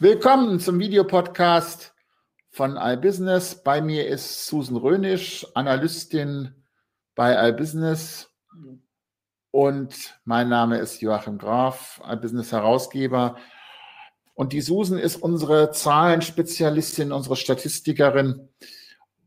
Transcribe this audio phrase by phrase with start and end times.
[0.00, 1.94] Willkommen zum Videopodcast
[2.50, 3.62] von iBusiness.
[3.62, 6.52] Bei mir ist Susan Rönisch, Analystin
[7.14, 8.28] bei iBusiness.
[9.52, 13.36] Und mein Name ist Joachim Graf, iBusiness Herausgeber.
[14.34, 18.48] Und die Susan ist unsere Zahlenspezialistin, unsere Statistikerin.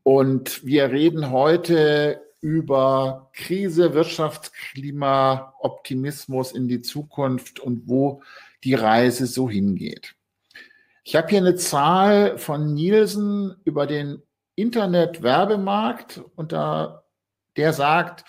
[0.03, 8.21] Und wir reden heute über Krise, Wirtschaftsklima, Optimismus in die Zukunft und wo
[8.65, 10.16] die Reise so hingeht.
[11.07, 14.21] Ich habe hier eine Zahl von Nielsen über den
[14.55, 17.05] Internet-Werbemarkt und da
[17.55, 18.25] der sagt,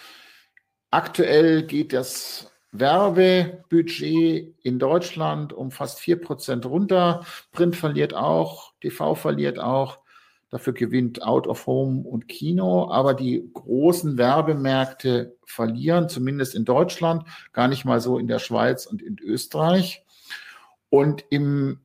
[0.88, 7.26] aktuell geht das Werbebudget in Deutschland um fast vier Prozent runter.
[7.50, 9.98] Print verliert auch, TV verliert auch.
[10.48, 12.92] Dafür gewinnt Out of Home und Kino.
[12.92, 18.86] Aber die großen Werbemärkte verlieren, zumindest in Deutschland, gar nicht mal so in der Schweiz
[18.86, 20.04] und in Österreich.
[20.90, 21.80] Und im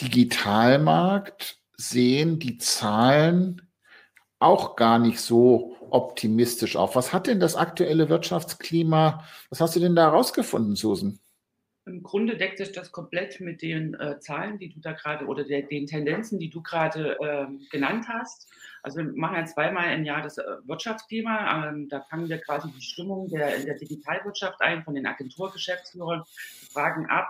[0.00, 3.62] Digitalmarkt sehen die Zahlen
[4.38, 6.96] auch gar nicht so optimistisch auf.
[6.96, 11.18] Was hat denn das aktuelle Wirtschaftsklima, was hast du denn da herausgefunden, Susan?
[11.84, 15.42] Im Grunde deckt sich das komplett mit den äh, Zahlen, die du da gerade oder
[15.42, 18.48] der, den Tendenzen, die du gerade äh, genannt hast.
[18.84, 21.68] Also wir machen ja zweimal im Jahr das äh, Wirtschaftsklima.
[21.68, 26.22] Ähm, da fangen wir quasi die Stimmung der, der Digitalwirtschaft ein von den Agenturgeschäftsführern,
[26.72, 27.28] fragen ab,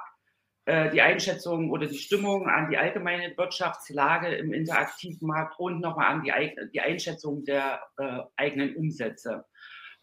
[0.65, 6.23] die Einschätzung oder die Stimmung an die allgemeine Wirtschaftslage im interaktiven Markt und nochmal an
[6.23, 6.33] die,
[6.73, 9.45] die Einschätzung der äh, eigenen Umsätze.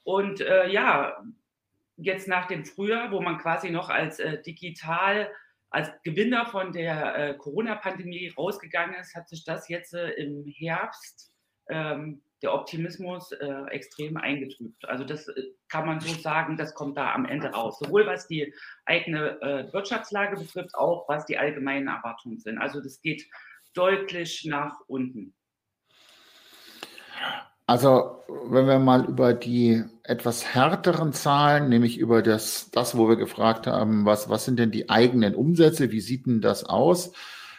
[0.04, 1.16] Und äh, ja,
[1.96, 5.32] jetzt nach dem Frühjahr, wo man quasi noch als äh, digital,
[5.70, 11.32] als Gewinner von der äh, Corona-Pandemie rausgegangen ist, hat sich das jetzt äh, im Herbst
[11.70, 14.88] ähm, der Optimismus äh, extrem eingetrübt.
[14.88, 17.80] Also das äh, kann man so sagen, das kommt da am Ende raus.
[17.80, 18.54] Sowohl was die
[18.86, 22.58] eigene äh, Wirtschaftslage betrifft, auch was die allgemeinen Erwartungen sind.
[22.58, 23.26] Also das geht
[23.73, 25.33] deutlich nach unten.
[27.67, 33.16] Also wenn wir mal über die etwas härteren Zahlen, nämlich über das, das wo wir
[33.16, 37.11] gefragt haben, was, was sind denn die eigenen Umsätze, wie sieht denn das aus?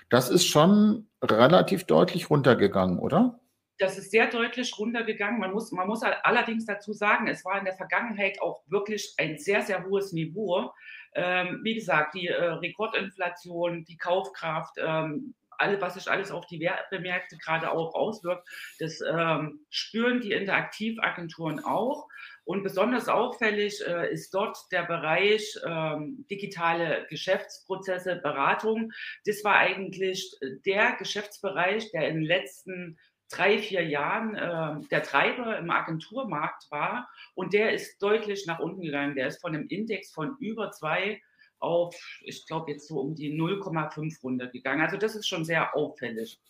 [0.08, 3.39] Das ist schon relativ deutlich runtergegangen, oder?
[3.80, 5.40] Das ist sehr deutlich runtergegangen.
[5.40, 9.38] Man muss, man muss allerdings dazu sagen, es war in der Vergangenheit auch wirklich ein
[9.38, 10.70] sehr, sehr hohes Niveau.
[11.14, 16.60] Ähm, wie gesagt, die äh, Rekordinflation, die Kaufkraft, ähm, alle, was sich alles auf die
[16.60, 18.48] Werbemärkte gerade auch auswirkt,
[18.78, 22.06] das ähm, spüren die Interaktivagenturen auch.
[22.44, 28.92] Und besonders auffällig äh, ist dort der Bereich ähm, digitale Geschäftsprozesse, Beratung.
[29.24, 30.34] Das war eigentlich
[30.66, 32.98] der Geschäftsbereich, der in den letzten
[33.30, 38.82] drei, vier Jahren äh, der Treiber im Agenturmarkt war und der ist deutlich nach unten
[38.82, 39.14] gegangen.
[39.14, 41.22] Der ist von einem Index von über zwei
[41.58, 44.84] auf, ich glaube, jetzt so um die 0,5 runtergegangen.
[44.84, 46.40] Also das ist schon sehr auffällig.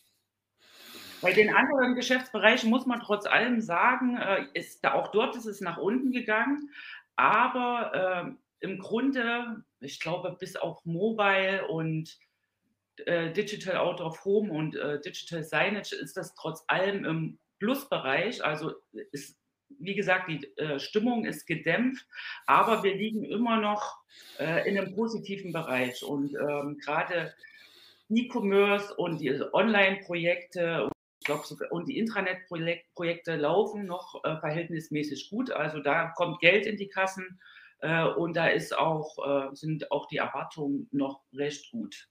[1.21, 5.61] Bei den anderen Geschäftsbereichen muss man trotz allem sagen, äh, ist, auch dort ist es
[5.61, 6.71] nach unten gegangen,
[7.17, 12.19] aber äh, im Grunde, ich glaube, bis auf Mobile und
[13.07, 18.45] äh, Digital Out of Home und äh, Digital Signage ist das trotz allem im Plusbereich.
[18.45, 18.75] Also
[19.13, 19.39] ist,
[19.79, 22.07] wie gesagt, die äh, Stimmung ist gedämpft,
[22.47, 23.99] aber wir liegen immer noch
[24.39, 26.03] äh, in einem positiven Bereich.
[26.03, 27.35] Und ähm, gerade
[28.09, 30.91] E-Commerce und die Online-Projekte
[31.71, 35.53] und die Intranet-Projekte laufen noch äh, verhältnismäßig gut.
[35.53, 37.41] Also da kommt Geld in die Kassen
[38.17, 42.11] und da auch, sind auch die Erwartungen noch recht gut.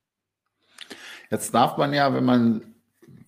[1.30, 2.76] Jetzt darf man ja, wenn man,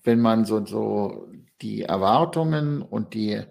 [0.04, 1.28] wenn man so, so
[1.62, 3.42] die Erwartungen und die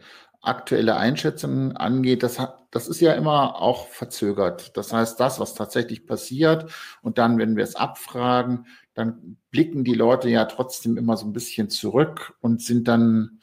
[0.42, 4.76] aktuelle Einschätzung angeht, das, hat, das ist ja immer auch verzögert.
[4.76, 6.70] Das heißt, das, was tatsächlich passiert
[7.02, 11.32] und dann, wenn wir es abfragen, dann blicken die Leute ja trotzdem immer so ein
[11.32, 13.40] bisschen zurück und sind dann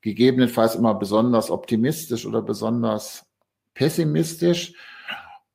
[0.00, 3.24] gegebenenfalls immer besonders optimistisch oder besonders
[3.74, 4.74] pessimistisch.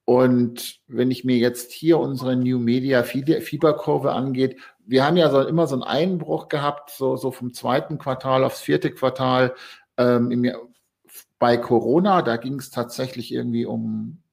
[0.06, 4.58] Und wenn ich mir jetzt hier unsere New Media Fieberkurve angeht,
[4.88, 8.62] wir haben ja so, immer so einen Einbruch gehabt, so, so vom zweiten Quartal aufs
[8.62, 9.54] vierte Quartal
[9.98, 10.52] ähm, im,
[11.40, 12.22] bei Corona.
[12.22, 14.24] Da ging es tatsächlich irgendwie um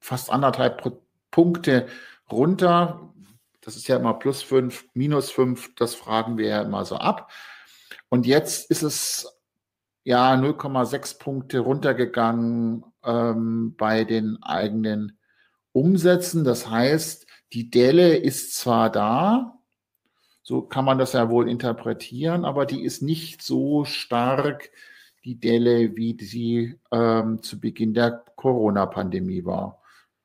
[0.00, 0.82] fast anderthalb
[1.30, 1.86] Punkte
[2.30, 3.12] runter.
[3.62, 7.30] Das ist ja immer plus fünf, minus fünf, das fragen wir ja immer so ab.
[8.08, 9.40] Und jetzt ist es
[10.04, 15.18] ja 0,6 Punkte runtergegangen ähm, bei den eigenen
[15.72, 16.44] umsetzen.
[16.44, 19.61] Das heißt, die Delle ist zwar da,
[20.42, 24.70] so kann man das ja wohl interpretieren, aber die ist nicht so stark,
[25.24, 29.80] die Delle, wie sie ähm, zu Beginn der Corona-Pandemie war.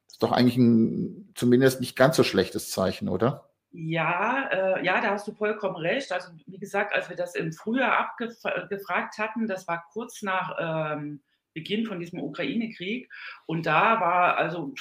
[0.06, 3.50] Das ist doch eigentlich ein zumindest nicht ganz so schlechtes Zeichen, oder?
[3.72, 6.12] Ja, äh, ja, da hast du vollkommen recht.
[6.12, 11.22] Also wie gesagt, als wir das im Frühjahr abgefragt hatten, das war kurz nach ähm,
[11.54, 13.12] Beginn von diesem Ukraine-Krieg.
[13.46, 14.74] Und da war also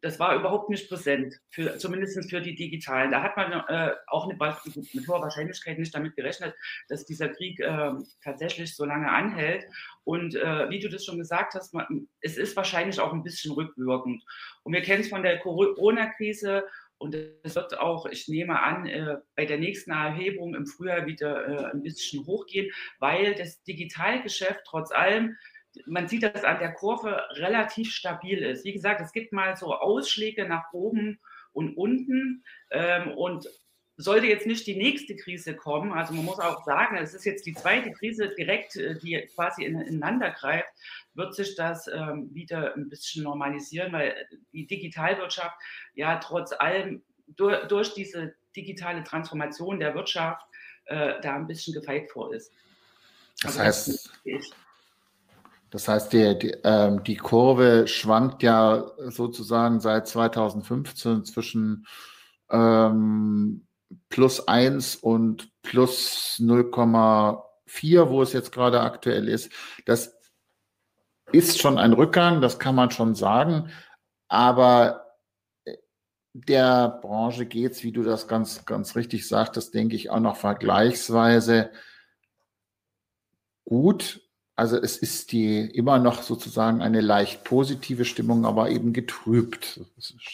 [0.00, 3.10] das war überhaupt nicht präsent, für, zumindest für die Digitalen.
[3.10, 4.36] Da hat man äh, auch eine,
[4.92, 6.54] mit hoher Wahrscheinlichkeit nicht damit gerechnet,
[6.88, 7.92] dass dieser Krieg äh,
[8.22, 9.64] tatsächlich so lange anhält.
[10.04, 13.52] Und äh, wie du das schon gesagt hast, man, es ist wahrscheinlich auch ein bisschen
[13.52, 14.22] rückwirkend.
[14.62, 16.64] Und wir kennen es von der Corona-Krise
[16.98, 21.46] und es wird auch, ich nehme an, äh, bei der nächsten Erhebung im Frühjahr wieder
[21.46, 22.70] äh, ein bisschen hochgehen,
[23.00, 25.36] weil das Digitalgeschäft trotz allem
[25.86, 28.64] man sieht, dass an der Kurve relativ stabil ist.
[28.64, 31.20] Wie gesagt, es gibt mal so Ausschläge nach oben
[31.52, 32.44] und unten.
[32.70, 33.48] Ähm, und
[33.98, 37.46] sollte jetzt nicht die nächste Krise kommen, also man muss auch sagen, es ist jetzt
[37.46, 40.68] die zweite Krise direkt, äh, die quasi ineinander greift,
[41.14, 44.14] wird sich das ähm, wieder ein bisschen normalisieren, weil
[44.52, 45.56] die Digitalwirtschaft
[45.94, 50.44] ja trotz allem durch, durch diese digitale Transformation der Wirtschaft
[50.86, 52.52] äh, da ein bisschen gefeit vor ist.
[53.42, 53.88] Das also heißt,
[54.24, 54.50] das
[55.70, 61.86] das heißt, die, die, ähm, die Kurve schwankt ja sozusagen seit 2015 zwischen
[62.50, 63.66] ähm,
[64.08, 69.50] plus 1 und plus 0,4, wo es jetzt gerade aktuell ist.
[69.84, 70.16] Das
[71.32, 73.70] ist schon ein Rückgang, das kann man schon sagen,
[74.28, 75.16] aber
[75.64, 75.76] äh,
[76.32, 80.36] der Branche geht es, wie du das ganz, ganz richtig sagtest, denke ich, auch noch
[80.36, 81.70] vergleichsweise
[83.64, 84.25] gut.
[84.56, 89.80] Also es ist die immer noch sozusagen eine leicht positive Stimmung, aber eben getrübt.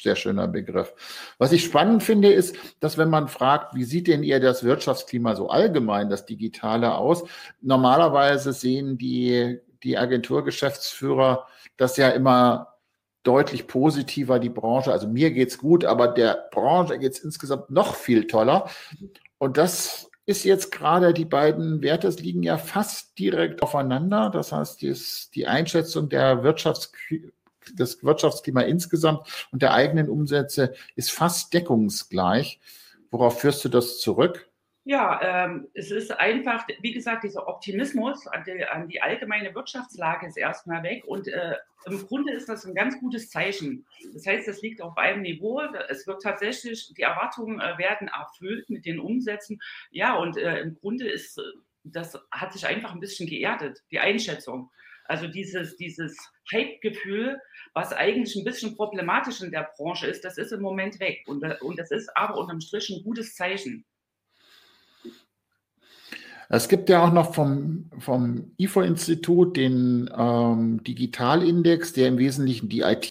[0.00, 0.94] Sehr schöner Begriff.
[1.38, 5.34] Was ich spannend finde, ist, dass wenn man fragt, wie sieht denn ihr das Wirtschaftsklima
[5.34, 7.24] so allgemein, das Digitale aus?
[7.60, 12.69] Normalerweise sehen die, die Agenturgeschäftsführer das ja immer
[13.24, 14.92] deutlich positiver, die Branche.
[14.92, 18.70] Also mir geht's gut, aber der Branche geht's insgesamt noch viel toller.
[19.38, 24.30] Und das ist jetzt gerade, die beiden Werte liegen ja fast direkt aufeinander.
[24.30, 24.94] Das heißt, die,
[25.34, 26.92] die Einschätzung der Wirtschafts
[27.72, 32.60] des Wirtschaftsklima insgesamt und der eigenen Umsätze ist fast deckungsgleich.
[33.10, 34.48] Worauf führst du das zurück?
[34.84, 40.26] Ja, ähm, es ist einfach, wie gesagt, dieser Optimismus an die, an die allgemeine Wirtschaftslage
[40.26, 41.55] ist erstmal weg und äh,
[41.87, 43.87] im Grunde ist das ein ganz gutes Zeichen.
[44.12, 45.61] Das heißt, das liegt auf einem Niveau.
[45.88, 49.61] Es wird tatsächlich, die Erwartungen äh, werden erfüllt mit den Umsätzen.
[49.90, 51.40] Ja, und äh, im Grunde ist,
[51.84, 54.70] das hat sich einfach ein bisschen geerdet, die Einschätzung.
[55.05, 56.17] Also dieses, dieses
[56.52, 57.40] Hype-Gefühl,
[57.75, 61.23] was eigentlich ein bisschen problematisch in der Branche ist, das ist im Moment weg.
[61.26, 63.84] Und, und das ist aber unterm Strich ein gutes Zeichen.
[66.54, 72.82] Es gibt ja auch noch vom, vom IFO-Institut den ähm, Digitalindex, der im Wesentlichen die
[72.82, 73.10] IT,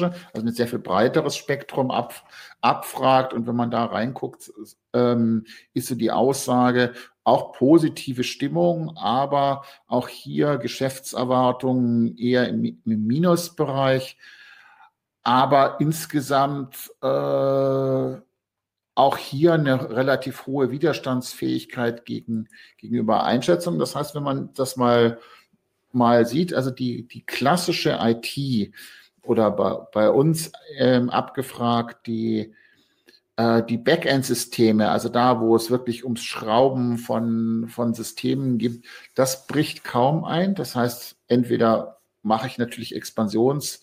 [0.00, 2.24] also ein sehr viel breiteres Spektrum ab,
[2.60, 3.34] abfragt.
[3.34, 4.52] Und wenn man da reinguckt,
[4.92, 6.92] ähm, ist so die Aussage
[7.24, 14.18] auch positive Stimmung, aber auch hier Geschäftserwartungen eher im, im Minusbereich.
[15.24, 18.20] Aber insgesamt äh,
[18.94, 22.48] auch hier eine relativ hohe Widerstandsfähigkeit gegen,
[22.78, 23.80] gegenüber Einschätzungen.
[23.80, 25.18] Das heißt, wenn man das mal,
[25.92, 28.72] mal sieht, also die, die klassische IT
[29.22, 32.54] oder bei, bei uns ähm, abgefragt, die,
[33.36, 38.86] äh, die Backend-Systeme, also da, wo es wirklich ums Schrauben von, von Systemen gibt,
[39.16, 40.54] das bricht kaum ein.
[40.54, 43.80] Das heißt, entweder mache ich natürlich Expansions-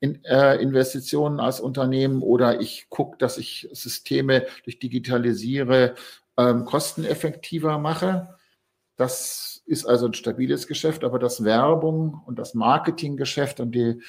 [0.00, 5.94] in, äh, Investitionen als Unternehmen oder ich gucke, dass ich Systeme durch Digitalisiere
[6.36, 8.34] ähm, kosteneffektiver mache.
[8.96, 14.00] Das ist also ein stabiles Geschäft, aber das Werbung und das Marketinggeschäft und die,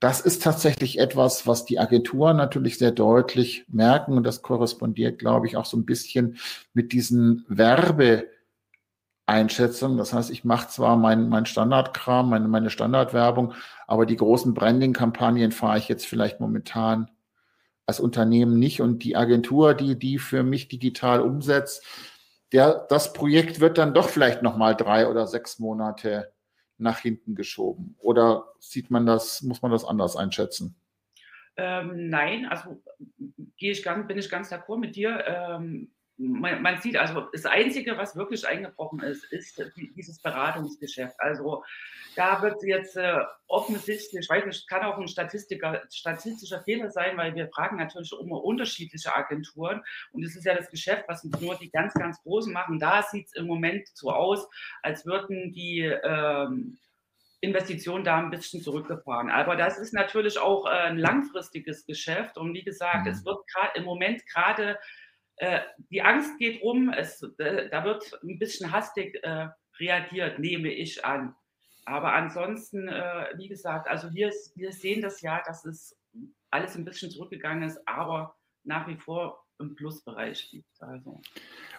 [0.00, 5.46] das ist tatsächlich etwas, was die Agenturen natürlich sehr deutlich merken und das korrespondiert, glaube
[5.46, 6.38] ich, auch so ein bisschen
[6.72, 8.26] mit diesen Werbe-
[9.28, 9.96] Einschätzung.
[9.98, 13.54] Das heißt, ich mache zwar mein, mein Standardkram, meine, meine Standardwerbung,
[13.86, 17.10] aber die großen Branding-Kampagnen fahre ich jetzt vielleicht momentan
[17.86, 18.80] als Unternehmen nicht.
[18.80, 21.84] Und die Agentur, die die für mich digital umsetzt,
[22.52, 26.32] der, das Projekt wird dann doch vielleicht nochmal drei oder sechs Monate
[26.78, 27.96] nach hinten geschoben.
[27.98, 30.76] Oder sieht man das, muss man das anders einschätzen?
[31.56, 32.80] Ähm, nein, also
[33.56, 35.24] gehe ich ganz, bin ich ganz d'accord mit dir.
[35.26, 41.14] Ähm, man, man, sieht also, das Einzige, was wirklich eingebrochen ist, ist dieses Beratungsgeschäft.
[41.18, 41.62] Also
[42.16, 47.34] da wird jetzt äh, offensichtlich, ich weiß nicht, kann auch ein statistischer Fehler sein, weil
[47.36, 51.70] wir fragen natürlich immer unterschiedliche Agenturen und es ist ja das Geschäft, was nur die
[51.70, 52.80] ganz, ganz Großen machen.
[52.80, 54.48] Da sieht es im Moment so aus,
[54.82, 56.78] als würden die ähm,
[57.40, 59.30] Investitionen da ein bisschen zurückgefahren.
[59.30, 62.36] Aber das ist natürlich auch äh, ein langfristiges Geschäft.
[62.36, 63.12] Und wie gesagt, mhm.
[63.12, 64.78] es wird gerade im Moment gerade,
[65.38, 70.68] äh, die Angst geht rum, es, äh, da wird ein bisschen hastig äh, reagiert, nehme
[70.68, 71.34] ich an.
[71.84, 75.98] Aber ansonsten, äh, wie gesagt, also wir, wir sehen das ja, dass es
[76.50, 80.82] alles ein bisschen zurückgegangen ist, aber nach wie vor im Plusbereich liegt.
[80.82, 81.20] Also.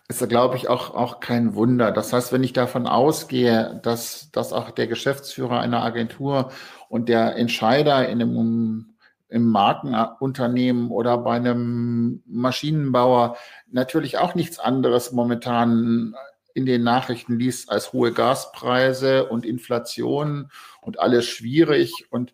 [0.07, 1.91] Ist, glaube ich, auch, auch kein Wunder.
[1.91, 6.51] Das heißt, wenn ich davon ausgehe, dass, dass auch der Geschäftsführer einer Agentur
[6.89, 8.88] und der Entscheider in einem,
[9.29, 13.37] im Markenunternehmen oder bei einem Maschinenbauer
[13.69, 16.15] natürlich auch nichts anderes momentan
[16.53, 22.33] in den Nachrichten liest als hohe Gaspreise und Inflation und alles schwierig und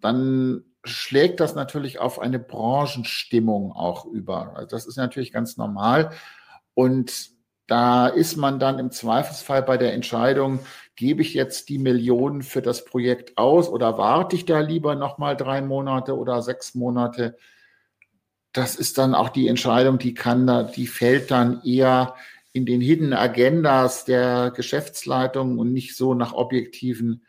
[0.00, 4.56] dann schlägt das natürlich auf eine Branchenstimmung auch über.
[4.56, 6.12] Also das ist natürlich ganz normal.
[6.74, 7.30] Und
[7.66, 10.60] da ist man dann im Zweifelsfall bei der Entscheidung,
[10.96, 15.36] gebe ich jetzt die Millionen für das Projekt aus oder warte ich da lieber nochmal
[15.36, 17.36] drei Monate oder sechs Monate?
[18.52, 22.14] Das ist dann auch die Entscheidung, die kann da, die fällt dann eher
[22.54, 27.22] in den Hidden Agendas der Geschäftsleitung und nicht so nach objektiven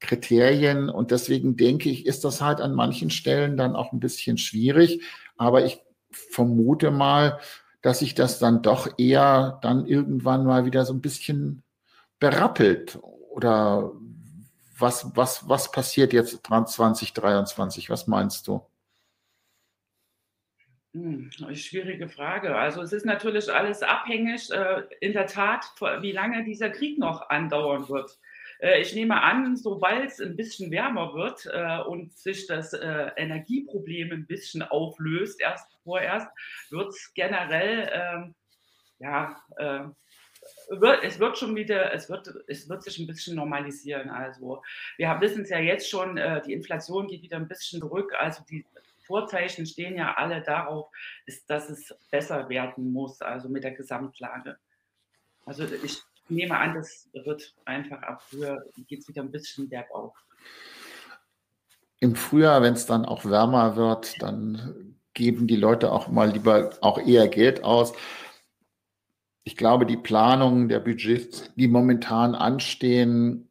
[0.00, 0.90] Kriterien.
[0.90, 5.02] Und deswegen denke ich, ist das halt an manchen Stellen dann auch ein bisschen schwierig.
[5.38, 5.80] Aber ich
[6.10, 7.40] vermute mal,
[7.80, 11.62] dass sich das dann doch eher dann irgendwann mal wieder so ein bisschen
[12.18, 12.98] berappelt.
[13.30, 13.92] Oder
[14.78, 17.90] was, was, was passiert jetzt 2023?
[17.90, 18.62] Was meinst du?
[20.92, 22.56] Hm, schwierige Frage.
[22.56, 25.64] Also es ist natürlich alles abhängig, äh, in der Tat,
[26.00, 28.18] wie lange dieser Krieg noch andauern wird.
[28.60, 33.10] Äh, ich nehme an, sobald es ein bisschen wärmer wird äh, und sich das äh,
[33.16, 36.28] Energieproblem ein bisschen auflöst, erst vorerst,
[36.70, 38.34] wird es generell, ähm,
[38.98, 39.36] ja,
[40.68, 44.10] wird, es wird schon wieder, es wird, es wird sich ein bisschen normalisieren.
[44.10, 44.62] Also
[44.96, 48.12] wir wissen es ja jetzt schon, die Inflation geht wieder ein bisschen zurück.
[48.18, 48.64] Also die
[49.06, 50.88] Vorzeichen stehen ja alle darauf,
[51.26, 54.56] ist, dass es besser werden muss, also mit der Gesamtlage.
[55.44, 60.12] Also ich nehme an, das wird einfach ab Frühjahr geht es wieder ein bisschen bergauf.
[62.00, 66.70] Im Frühjahr, wenn es dann auch wärmer wird, dann geben die Leute auch mal lieber
[66.80, 67.94] auch eher Geld aus.
[69.46, 73.48] Ich glaube, die Planungen der Budgets, die momentan anstehen,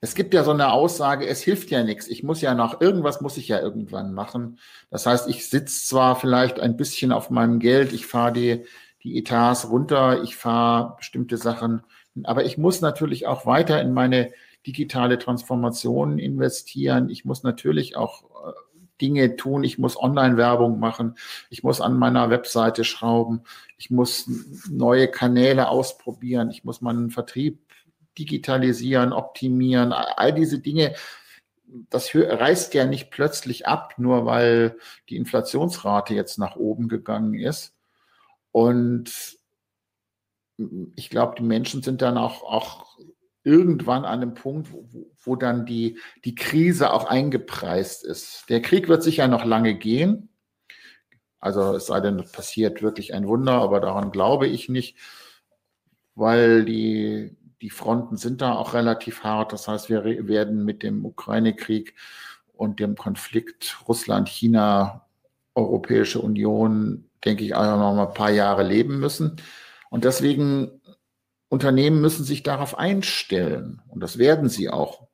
[0.00, 2.08] es gibt ja so eine Aussage, es hilft ja nichts.
[2.08, 4.58] Ich muss ja noch, irgendwas muss ich ja irgendwann machen.
[4.90, 8.64] Das heißt, ich sitze zwar vielleicht ein bisschen auf meinem Geld, ich fahre die
[9.04, 11.82] die Etats runter, ich fahre bestimmte Sachen,
[12.24, 14.32] aber ich muss natürlich auch weiter in meine
[14.66, 17.10] digitale Transformation investieren.
[17.10, 18.52] Ich muss natürlich auch äh,
[19.00, 19.62] Dinge tun.
[19.62, 21.16] Ich muss Online-Werbung machen.
[21.48, 23.42] Ich muss an meiner Webseite schrauben.
[23.78, 24.28] Ich muss
[24.68, 26.50] neue Kanäle ausprobieren.
[26.50, 27.60] Ich muss meinen Vertrieb
[28.18, 29.92] digitalisieren, optimieren.
[29.92, 30.94] All diese Dinge,
[31.88, 34.76] das reißt ja nicht plötzlich ab, nur weil
[35.08, 37.76] die Inflationsrate jetzt nach oben gegangen ist.
[38.50, 39.38] Und
[40.96, 42.98] ich glaube, die Menschen sind dann auch, auch
[43.44, 44.88] irgendwann an einem Punkt, wo,
[45.22, 48.44] wo dann die, die Krise auch eingepreist ist.
[48.48, 50.27] Der Krieg wird sicher noch lange gehen.
[51.40, 54.96] Also es sei denn, passiert wirklich ein Wunder, aber daran glaube ich nicht,
[56.14, 59.52] weil die, die Fronten sind da auch relativ hart.
[59.52, 61.94] Das heißt, wir werden mit dem Ukraine-Krieg
[62.54, 65.06] und dem Konflikt Russland, China,
[65.54, 69.36] Europäische Union denke ich, auch noch mal ein paar Jahre leben müssen.
[69.90, 70.80] Und deswegen,
[71.48, 73.82] Unternehmen müssen sich darauf einstellen.
[73.88, 75.07] Und das werden sie auch.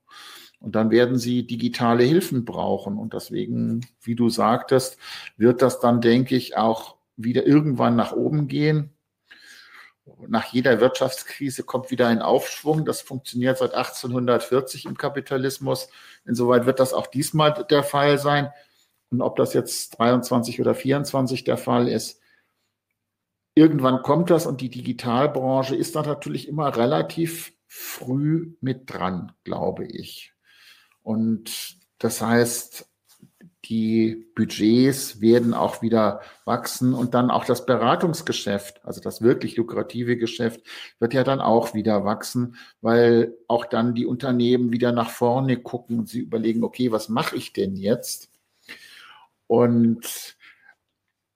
[0.64, 2.96] Und dann werden sie digitale Hilfen brauchen.
[2.96, 4.96] Und deswegen, wie du sagtest,
[5.36, 8.94] wird das dann, denke ich, auch wieder irgendwann nach oben gehen.
[10.26, 12.86] Nach jeder Wirtschaftskrise kommt wieder ein Aufschwung.
[12.86, 15.90] Das funktioniert seit 1840 im Kapitalismus.
[16.24, 18.50] Insoweit wird das auch diesmal der Fall sein.
[19.10, 22.22] Und ob das jetzt 23 oder 24 der Fall ist,
[23.54, 29.84] irgendwann kommt das und die Digitalbranche ist da natürlich immer relativ früh mit dran, glaube
[29.84, 30.33] ich.
[31.04, 32.88] Und das heißt,
[33.66, 40.16] die Budgets werden auch wieder wachsen und dann auch das Beratungsgeschäft, also das wirklich lukrative
[40.16, 40.60] Geschäft,
[40.98, 46.00] wird ja dann auch wieder wachsen, weil auch dann die Unternehmen wieder nach vorne gucken
[46.00, 48.30] und sie überlegen, okay, was mache ich denn jetzt?
[49.46, 50.36] Und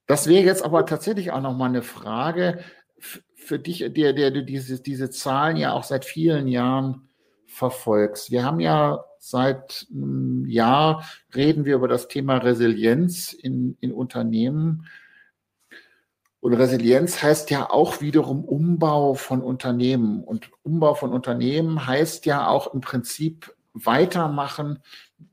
[0.07, 2.65] das wäre jetzt aber tatsächlich auch nochmal eine Frage
[2.99, 7.09] für dich, der, der du diese, diese Zahlen ja auch seit vielen Jahren
[7.47, 8.31] verfolgst.
[8.31, 14.87] Wir haben ja seit einem Jahr reden wir über das Thema Resilienz in, in Unternehmen.
[16.41, 20.23] Und Resilienz heißt ja auch wiederum Umbau von Unternehmen.
[20.23, 24.81] Und Umbau von Unternehmen heißt ja auch im Prinzip weitermachen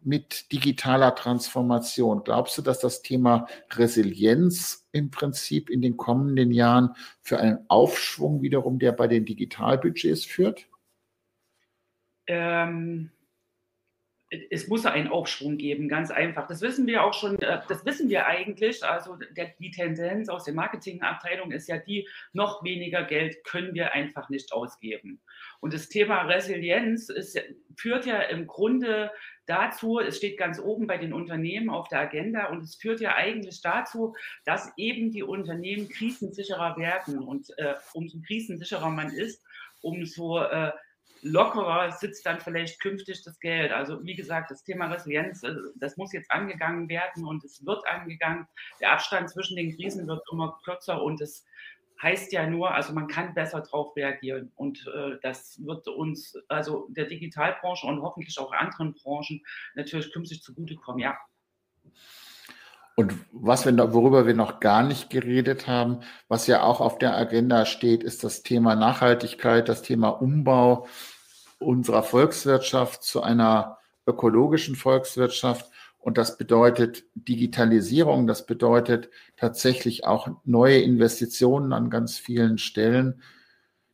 [0.01, 2.23] mit digitaler Transformation.
[2.23, 8.41] Glaubst du, dass das Thema Resilienz im Prinzip in den kommenden Jahren für einen Aufschwung
[8.41, 10.67] wiederum, der bei den Digitalbudgets führt?
[12.27, 13.11] Ähm,
[14.49, 16.47] es muss einen Aufschwung geben, ganz einfach.
[16.47, 18.83] Das wissen wir auch schon, äh, das wissen wir eigentlich.
[18.83, 23.93] Also der, die Tendenz aus der Marketingabteilung ist ja die, noch weniger Geld können wir
[23.93, 25.21] einfach nicht ausgeben.
[25.59, 27.39] Und das Thema Resilienz ist,
[27.77, 29.11] führt ja im Grunde
[29.45, 33.15] dazu, es steht ganz oben bei den Unternehmen auf der Agenda und es führt ja
[33.15, 37.19] eigentlich dazu, dass eben die Unternehmen krisensicherer werden.
[37.19, 39.43] Und äh, umso krisensicherer man ist,
[39.81, 40.71] umso äh,
[41.25, 43.71] lockerer sitzt dann vielleicht künftig das Geld.
[43.71, 47.85] Also wie gesagt, das Thema Resilienz, äh, das muss jetzt angegangen werden und es wird
[47.87, 48.47] angegangen.
[48.79, 51.45] Der Abstand zwischen den Krisen wird immer kürzer und es
[52.01, 54.51] heißt ja nur, also man kann besser darauf reagieren.
[54.55, 59.41] Und äh, das wird uns, also der Digitalbranche und hoffentlich auch anderen Branchen
[59.75, 61.17] natürlich künftig zugutekommen, ja.
[62.97, 67.17] Und was wir, worüber wir noch gar nicht geredet haben, was ja auch auf der
[67.17, 70.87] Agenda steht, ist das Thema Nachhaltigkeit, das Thema Umbau
[71.65, 75.69] unserer Volkswirtschaft zu einer ökologischen Volkswirtschaft.
[75.97, 83.21] Und das bedeutet Digitalisierung, das bedeutet tatsächlich auch neue Investitionen an ganz vielen Stellen.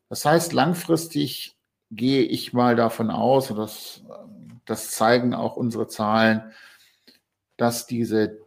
[0.09, 1.55] Das heißt, langfristig
[1.89, 4.03] gehe ich mal davon aus, und das,
[4.65, 6.51] das zeigen auch unsere Zahlen,
[7.57, 8.39] dass diese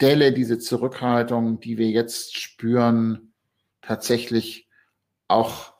[0.00, 3.32] Delle, diese Zurückhaltung, die wir jetzt spüren,
[3.82, 4.68] tatsächlich
[5.28, 5.71] auch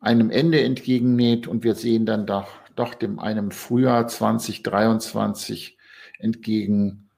[0.00, 5.78] einem Ende entgegennäht und wir sehen dann doch, doch dem einem Frühjahr 2023
[6.18, 7.10] entgegen,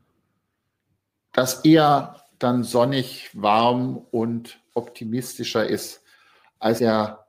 [1.33, 6.03] das eher dann sonnig, warm und optimistischer ist
[6.59, 7.27] als der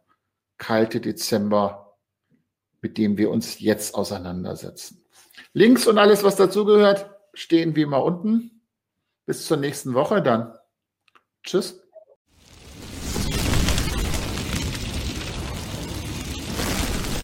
[0.58, 1.98] kalte Dezember,
[2.82, 5.04] mit dem wir uns jetzt auseinandersetzen.
[5.54, 8.62] Links und alles, was dazugehört, stehen wie immer unten.
[9.26, 10.54] Bis zur nächsten Woche dann.
[11.44, 11.82] Tschüss.